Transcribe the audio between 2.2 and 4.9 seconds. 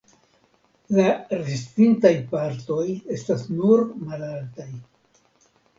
partoj estas nur malaltaj.